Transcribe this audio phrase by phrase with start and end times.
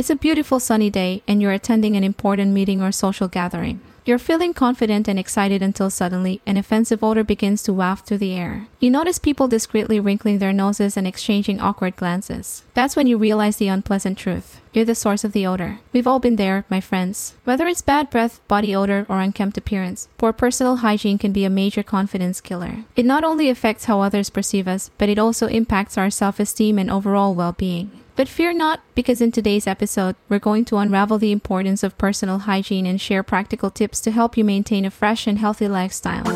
[0.00, 3.82] It's a beautiful sunny day and you're attending an important meeting or social gathering.
[4.06, 8.32] You're feeling confident and excited until suddenly an offensive odor begins to waft through the
[8.32, 8.66] air.
[8.78, 12.62] You notice people discreetly wrinkling their noses and exchanging awkward glances.
[12.72, 14.62] That's when you realize the unpleasant truth.
[14.72, 15.80] You're the source of the odor.
[15.92, 17.34] We've all been there, my friends.
[17.44, 21.50] Whether it's bad breath, body odor, or unkempt appearance, poor personal hygiene can be a
[21.50, 22.84] major confidence killer.
[22.96, 26.78] It not only affects how others perceive us, but it also impacts our self esteem
[26.78, 27.90] and overall well being.
[28.20, 32.40] But fear not, because in today's episode, we're going to unravel the importance of personal
[32.40, 36.26] hygiene and share practical tips to help you maintain a fresh and healthy lifestyle.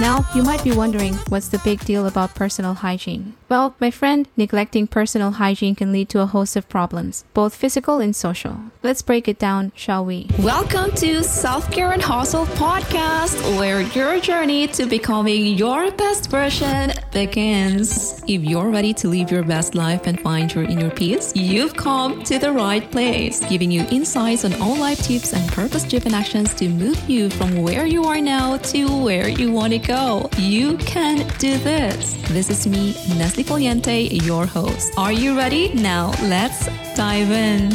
[0.00, 3.34] Now, you might be wondering what's the big deal about personal hygiene?
[3.50, 7.98] Well, my friend, neglecting personal hygiene can lead to a host of problems, both physical
[7.98, 8.56] and social.
[8.82, 10.28] Let's break it down, shall we?
[10.38, 16.92] Welcome to Self Care and Hustle podcast, where your journey to becoming your best version
[17.12, 18.22] begins.
[18.26, 22.22] If you're ready to live your best life and find your inner peace, you've come
[22.22, 26.54] to the right place, giving you insights on all life tips and purpose driven actions
[26.54, 29.89] to move you from where you are now to where you want to go.
[29.90, 32.14] You can do this.
[32.28, 34.92] This is me, Neslie Foliente, your host.
[34.96, 35.72] Are you ready?
[35.74, 37.72] Now, let's dive in.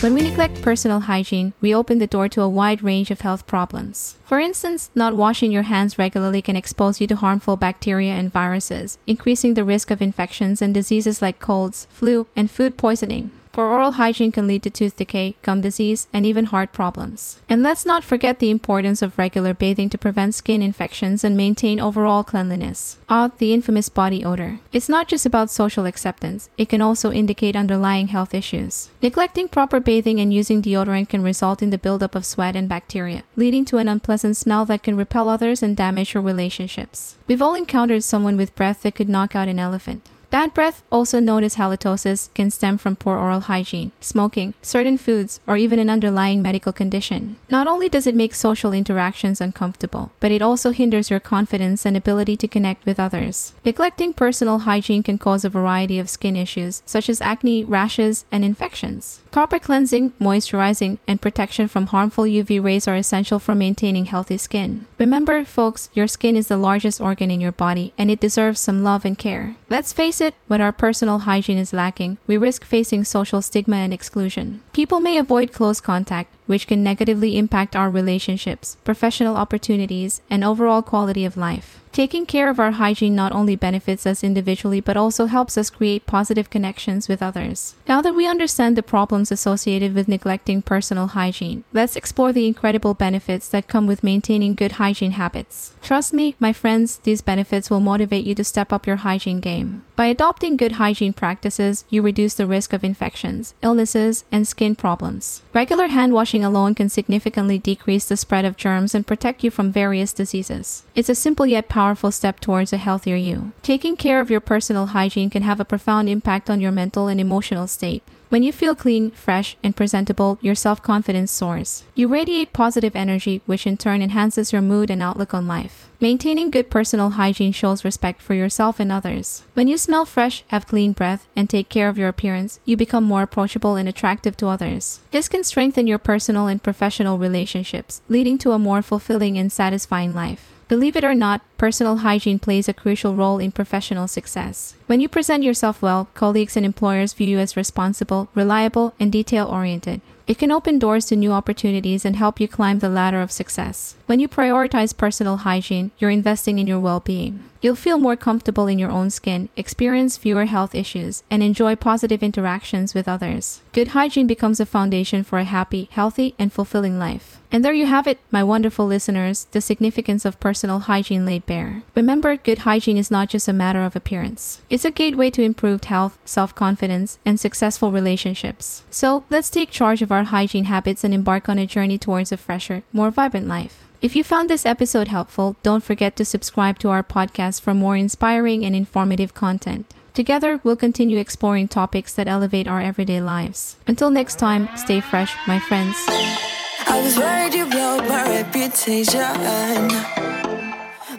[0.00, 3.46] When we neglect personal hygiene, we open the door to a wide range of health
[3.46, 4.16] problems.
[4.24, 8.98] For instance, not washing your hands regularly can expose you to harmful bacteria and viruses,
[9.06, 13.32] increasing the risk of infections and diseases like colds, flu, and food poisoning.
[13.54, 17.38] Poor oral hygiene can lead to tooth decay, gum disease, and even heart problems.
[17.48, 21.78] And let's not forget the importance of regular bathing to prevent skin infections and maintain
[21.78, 22.98] overall cleanliness.
[23.08, 24.58] Ah, the infamous body odor.
[24.72, 28.90] It's not just about social acceptance, it can also indicate underlying health issues.
[29.00, 33.22] Neglecting proper bathing and using deodorant can result in the buildup of sweat and bacteria,
[33.36, 37.14] leading to an unpleasant smell that can repel others and damage your relationships.
[37.28, 40.08] We've all encountered someone with breath that could knock out an elephant.
[40.34, 45.38] Bad breath, also known as halitosis, can stem from poor oral hygiene, smoking, certain foods,
[45.46, 47.36] or even an underlying medical condition.
[47.48, 51.96] Not only does it make social interactions uncomfortable, but it also hinders your confidence and
[51.96, 53.52] ability to connect with others.
[53.64, 58.44] Neglecting personal hygiene can cause a variety of skin issues, such as acne, rashes, and
[58.44, 59.20] infections.
[59.30, 64.86] Proper cleansing, moisturizing, and protection from harmful UV rays are essential for maintaining healthy skin.
[64.98, 68.82] Remember, folks, your skin is the largest organ in your body and it deserves some
[68.82, 69.56] love and care.
[69.68, 73.92] Let's face it, when our personal hygiene is lacking, we risk facing social stigma and
[73.92, 74.62] exclusion.
[74.72, 80.80] People may avoid close contact, which can negatively impact our relationships, professional opportunities, and overall
[80.80, 81.83] quality of life.
[81.94, 86.06] Taking care of our hygiene not only benefits us individually but also helps us create
[86.06, 87.76] positive connections with others.
[87.86, 92.94] Now that we understand the problems associated with neglecting personal hygiene, let's explore the incredible
[92.94, 95.74] benefits that come with maintaining good hygiene habits.
[95.82, 99.84] Trust me, my friends, these benefits will motivate you to step up your hygiene game.
[99.94, 105.42] By adopting good hygiene practices, you reduce the risk of infections, illnesses, and skin problems.
[105.52, 109.70] Regular hand washing alone can significantly decrease the spread of germs and protect you from
[109.70, 110.82] various diseases.
[110.96, 113.52] It's a simple yet powerful step towards a healthier you.
[113.62, 117.20] Taking care of your personal hygiene can have a profound impact on your mental and
[117.20, 118.02] emotional state.
[118.34, 121.84] When you feel clean, fresh, and presentable, your self confidence soars.
[121.94, 125.88] You radiate positive energy, which in turn enhances your mood and outlook on life.
[126.00, 129.44] Maintaining good personal hygiene shows respect for yourself and others.
[129.54, 133.04] When you smell fresh, have clean breath, and take care of your appearance, you become
[133.04, 134.98] more approachable and attractive to others.
[135.12, 140.12] This can strengthen your personal and professional relationships, leading to a more fulfilling and satisfying
[140.12, 140.53] life.
[140.66, 144.74] Believe it or not, personal hygiene plays a crucial role in professional success.
[144.86, 149.46] When you present yourself well, colleagues and employers view you as responsible, reliable, and detail
[149.46, 150.02] oriented.
[150.26, 153.94] It can open doors to new opportunities and help you climb the ladder of success.
[154.06, 157.44] When you prioritize personal hygiene, you're investing in your well being.
[157.60, 162.22] You'll feel more comfortable in your own skin, experience fewer health issues, and enjoy positive
[162.22, 163.62] interactions with others.
[163.72, 167.40] Good hygiene becomes a foundation for a happy, healthy, and fulfilling life.
[167.50, 171.84] And there you have it, my wonderful listeners, the significance of personal hygiene laid bare.
[171.94, 174.60] Remember, good hygiene is not just a matter of appearance.
[174.74, 178.82] It's a gateway to improved health, self-confidence, and successful relationships.
[178.90, 182.36] So, let's take charge of our hygiene habits and embark on a journey towards a
[182.36, 183.84] fresher, more vibrant life.
[184.02, 187.96] If you found this episode helpful, don't forget to subscribe to our podcast for more
[187.96, 189.94] inspiring and informative content.
[190.12, 193.76] Together, we'll continue exploring topics that elevate our everyday lives.
[193.86, 195.94] Until next time, stay fresh, my friends.
[196.08, 197.66] I was worried you
[198.08, 200.34] my reputation.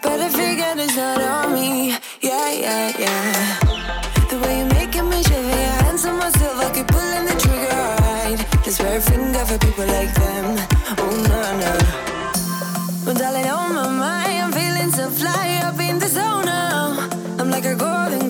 [0.06, 1.98] But I figured it's not on me.
[2.22, 3.35] Yeah, yeah, yeah.
[9.02, 10.46] Care for people like them.
[10.98, 11.74] Oh no no.
[13.06, 17.10] Well, darling, on my mind, I'm feeling so fly up in the zone now.
[17.40, 18.30] I'm like a golden